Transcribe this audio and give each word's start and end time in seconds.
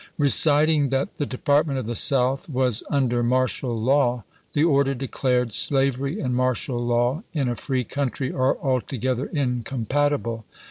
Reciting 0.17 0.89
that 0.89 1.17
the 1.17 1.27
Department 1.27 1.77
of 1.77 1.85
the 1.85 1.95
South 1.95 2.49
was 2.49 2.81
under 2.89 3.21
martial 3.21 3.77
law, 3.77 4.23
the 4.53 4.63
order 4.63 4.95
declared," 4.95 5.53
Slav 5.53 5.99
ery 6.01 6.19
and 6.19 6.35
martial 6.35 6.83
law 6.83 7.21
in 7.33 7.47
a 7.47 7.55
free 7.55 7.83
country 7.83 8.31
are 8.31 8.57
altogether 8.57 9.27
^(Mer,' 9.27 9.33
incompatible. 9.37 10.43